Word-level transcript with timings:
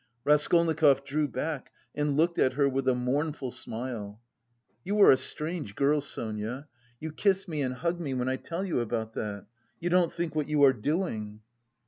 Raskolnikov 0.23 1.05
drew 1.05 1.27
back 1.27 1.71
and 1.93 2.17
looked 2.17 2.39
at 2.39 2.53
her 2.53 2.67
with 2.67 2.87
a 2.87 2.95
mournful 2.95 3.51
smile. 3.51 4.19
"You 4.83 4.99
are 5.01 5.11
a 5.11 5.15
strange 5.15 5.75
girl, 5.75 6.01
Sonia 6.01 6.67
you 6.99 7.11
kiss 7.11 7.47
me 7.47 7.61
and 7.61 7.75
hug 7.75 7.99
me 7.99 8.15
when 8.15 8.27
I 8.27 8.37
tell 8.37 8.65
you 8.65 8.79
about 8.79 9.13
that.... 9.13 9.45
You 9.79 9.91
don't 9.91 10.11
think 10.11 10.33
what 10.33 10.47
you 10.49 10.63
are 10.63 10.73
doing." 10.73 11.41